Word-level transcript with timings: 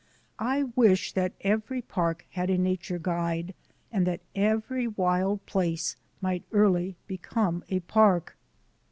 I 0.39 0.63
wish 0.75 1.11
that 1.13 1.33
every 1.41 1.79
park 1.83 2.25
had 2.31 2.49
a 2.49 2.57
nature 2.57 2.97
guide 2.97 3.53
and 3.91 4.07
that 4.07 4.21
every 4.33 4.87
wild 4.87 5.45
place 5.45 5.95
might 6.21 6.43
early 6.51 6.95
become 7.05 7.63
a 7.69 7.81
park. 7.81 8.35